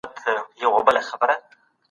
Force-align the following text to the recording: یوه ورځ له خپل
یوه 0.63 0.77
ورځ 0.83 0.91
له 0.95 1.01
خپل 1.09 1.29